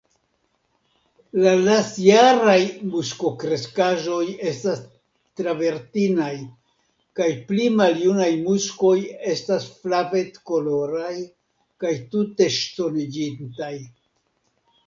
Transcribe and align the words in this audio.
La 1.41 1.51
lastjaraj 1.65 2.55
muskokreskaĵoj 2.93 4.23
estas 4.53 4.81
travertinaj, 5.41 6.31
kaj 7.21 7.29
pli 7.51 7.67
maljunaj 7.83 8.31
muskoj 8.49 8.97
estas 9.35 9.69
flavetkoloraj 9.85 11.15
kaj 11.85 11.93
tute 12.17 12.49
ŝtoniĝintaj. 12.59 13.73